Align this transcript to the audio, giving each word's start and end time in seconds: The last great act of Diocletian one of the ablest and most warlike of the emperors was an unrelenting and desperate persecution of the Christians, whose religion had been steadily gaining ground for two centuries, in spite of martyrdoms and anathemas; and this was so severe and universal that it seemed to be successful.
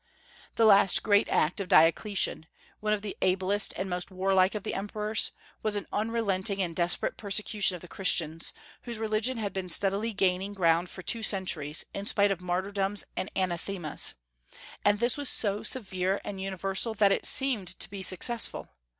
The 0.55 0.65
last 0.65 1.03
great 1.03 1.29
act 1.29 1.59
of 1.59 1.67
Diocletian 1.67 2.47
one 2.79 2.91
of 2.91 3.03
the 3.03 3.15
ablest 3.21 3.71
and 3.77 3.87
most 3.87 4.09
warlike 4.09 4.55
of 4.55 4.63
the 4.63 4.73
emperors 4.73 5.29
was 5.61 5.75
an 5.75 5.85
unrelenting 5.93 6.59
and 6.59 6.75
desperate 6.75 7.17
persecution 7.17 7.75
of 7.75 7.83
the 7.83 7.87
Christians, 7.87 8.51
whose 8.81 8.97
religion 8.97 9.37
had 9.37 9.53
been 9.53 9.69
steadily 9.69 10.11
gaining 10.11 10.55
ground 10.55 10.89
for 10.89 11.03
two 11.03 11.21
centuries, 11.21 11.85
in 11.93 12.07
spite 12.07 12.31
of 12.31 12.41
martyrdoms 12.41 13.03
and 13.15 13.29
anathemas; 13.35 14.15
and 14.83 14.99
this 14.99 15.17
was 15.17 15.29
so 15.29 15.61
severe 15.61 16.19
and 16.23 16.41
universal 16.41 16.95
that 16.95 17.11
it 17.11 17.27
seemed 17.27 17.67
to 17.79 17.87
be 17.87 18.01
successful. 18.01 18.69